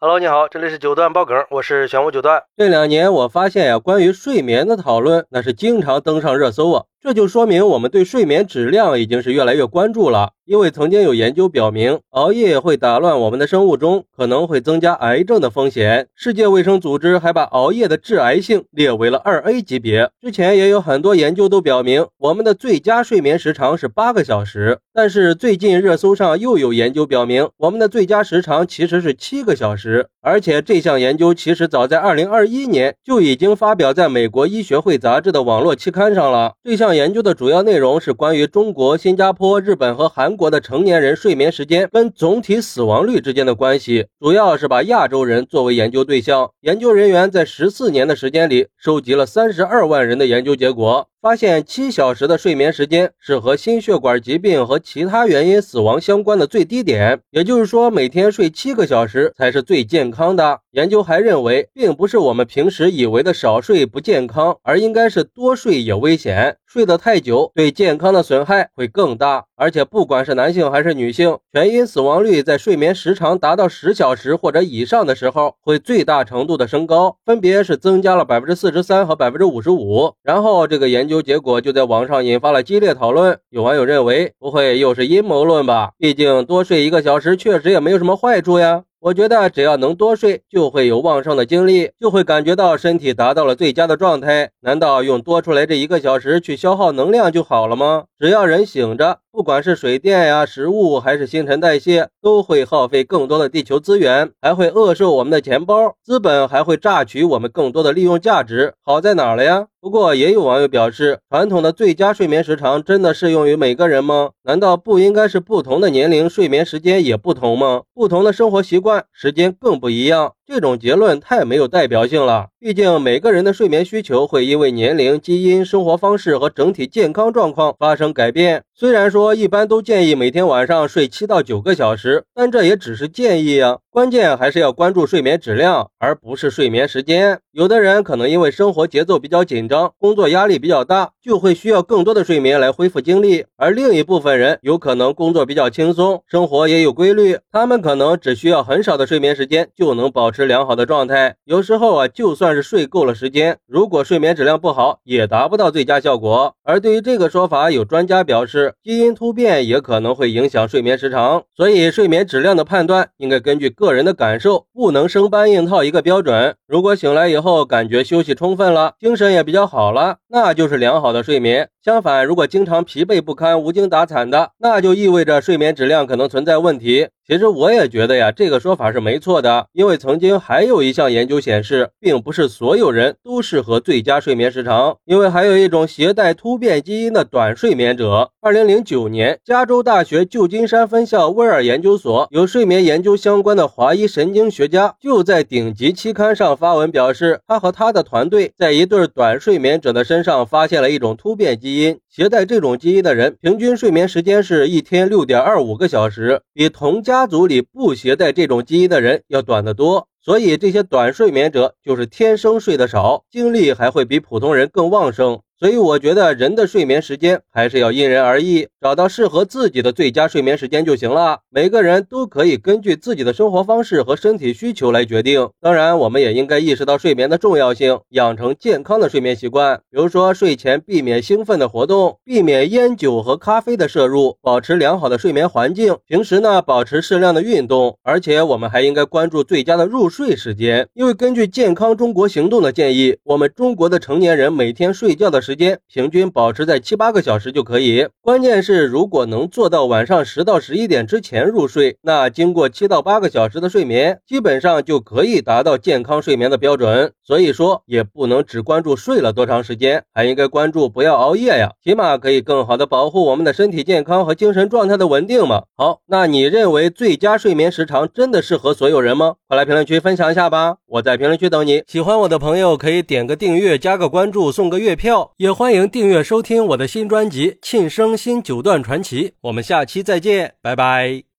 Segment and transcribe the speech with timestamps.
[0.00, 2.44] Hello，你好，这里是九段爆梗，我是玄武九段。
[2.56, 10.30] 这两年我发现呀，关于睡眠的讨论那是经常登上热搜啊，这就说明我们对睡眠质量已经是越来越关注了。
[10.44, 16.08] 因为曾经有研究表明，熬夜会打乱我们的生物钟，可能会增加癌症的风险。
[16.14, 20.10] 世界卫生组织还把熬夜的致癌性列为了二 A 级别。
[20.22, 30.08] 之前也有很多研究都表明，我们的最佳睡眠时长是八个小时，但是最近热搜上又有研究表明，我们的最佳时长其实是七个小时。
[30.22, 36.54] 而且这项研究其实早在二零二一年就已经发表在美国医学会杂志的网络期刊上了。
[36.64, 46.50] 这项研究的主要内容是关于中国、新加坡、日本和韩国的成年人睡眠时间跟总体死亡率之间的关系，主要是把亚洲人作为研究对象。
[46.60, 51.08] 研究人员在十四年的时间里收集了三十二万人的研究结果。
[51.20, 60.60] 发现七小时的睡眠时间是和心血管疾病和其他原因死亡相关的最低点，也就是说，每天睡七个小时才是最健康的。
[60.70, 66.58] 研究还认为，并不是我们平时以为的少睡不健康，而应该是多睡也危险。
[66.64, 69.47] 睡得太久，对健康的损害会更大。
[69.60, 80.12] 而且，不管是男性还是女性，全因死亡率在睡眠时长达到十小时或者以上的时候，会最大程度的升高，分别是增加了百分之四十三和百分之五十五。
[80.22, 83.36] 然后，这个研究结果就在网上引发了激烈讨论。
[83.50, 85.90] 有网友认为，不会又是阴谋论吧？
[85.98, 88.84] 毕竟多睡一个小时确实也没有什么坏处呀。
[89.00, 94.50] 我觉得只要能多睡，就会有旺盛的精力，就会感觉到身体达到了最佳的状态。
[94.60, 98.06] 难道用多出来这一个小时去消耗能量就好了吗？
[98.18, 99.20] 只要人醒着。
[99.38, 108.74] 不管是水电呀、食物还是新陈代谢，都会耗费更多的地球资源，还会饿瘦我们的钱包，资本还会榨取我们更多的利用价值。
[108.82, 109.68] 好在哪儿了呀？
[109.80, 114.30] 不过也有网友表示，传统的最佳睡眠时长真的适用于每个人吗？
[114.42, 117.82] 难道不应该是不同的年龄睡眠时间也不同吗？
[117.94, 120.32] 不同的生活习惯，时间更不一样。
[120.44, 122.48] 这种结论太没有代表性了。
[122.58, 128.64] 毕竟每个人的睡眠需求会因为年龄、基因、生活方式和整体健康状况发生改变。
[128.74, 133.78] 虽然说一般都建议每天晚上睡七到九个小时，但这也只是建议啊。
[133.98, 137.40] 关键还是要关注睡眠质量，而不是睡眠时间。
[137.50, 151.34] 有的人可能因为生活节奏比较紧张，工作压力比较大，就会需要更多的睡眠来恢复精力；而另一部分人有可能工作比较轻松，生活也有规律，他们可能只需要很少的睡眠时间就能保持良好的状态。
[151.44, 156.54] 有时候啊，就算是睡够了时间，如果睡眠质量不好，也达不到最佳效果。
[156.62, 163.87] 而对于这个说法，有专家表示，基因突变也可能会影响睡眠时长，所以睡眠质量的判断应该根据个。
[163.88, 166.54] 个人的感受不能生搬硬套一个标准。
[166.66, 171.70] 如果醒来以后感觉休息充分了，精神也比较好了，那就是良好的睡眠。
[171.82, 177.08] 相反，如果经常疲惫不堪、无精打采的，那就意味着睡眠质量可能存在问题。
[177.28, 188.30] 其实我也觉得呀，这个说法是没错的，因为曾经还有一项研究显示，并不是所有人都适合最佳睡眠时长，因为还有一种携带突变基因的短睡眠者。
[188.40, 207.17] 二零零九年，加州大学旧金山分校威尔研究所有睡眠研究相关的华裔神经学家就在顶级期刊上发文表示，他和他的团队在一对短睡眠者的身上发现了一种突变基因，携带这种基因的人平均睡眠时间是一天六点二五个小时，比同家。
[207.18, 215.40] 家族里不携带这种基因的人要短得多，所以这些短睡眠者就是天生睡得少，精力还会比普通人更旺盛。
[215.60, 221.40] 所以我觉得人的睡眠时间还是要因人而异，找到适合自己的最佳睡眠时间就行了。
[221.50, 225.48] 每个人都可以根据自己的生活方式和身体需求来决定。
[225.60, 229.80] 当然，我们也应该意识到睡眠的重要性，养成健康的睡眠习惯。
[229.90, 235.96] 比如说，睡前避免兴奋的活动，避免烟酒和咖啡的摄入，保持良好的睡眠环境。
[236.06, 240.86] 平时呢，保持适量的运动，而且我们还应该关注最佳的入睡时间。
[240.94, 245.42] 因为根据健康中国行动的建议，我们中国的成年人每天睡觉的。
[245.48, 257.14] 时间平均保持在七八个小时就可以，关键是如果能做到晚上十到十一点之前入睡，那经过七到八个小时的睡眠，基本上就可以达到健康睡眠的标准。
[257.24, 265.62] 所以说，也不能只关注睡了多长时间，还应该关注不要熬夜呀，起码可以更好的保护我们的身体健康和精神状态的稳定嘛。
[265.74, 269.36] 好，那你认为最佳睡眠时长真的适合所有人吗？
[269.46, 271.82] 快来评论区分享一下吧，我在评论区等你。
[271.86, 275.32] 喜欢我的朋友可以点个订阅，加个关注，送个月票。
[275.38, 281.28] 也欢迎订阅收听我的新专辑《庆生新九段传奇》，我们下期再见，拜拜。